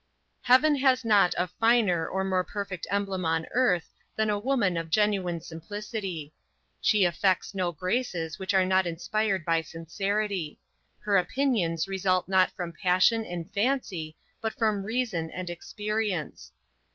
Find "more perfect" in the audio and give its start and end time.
2.23-2.87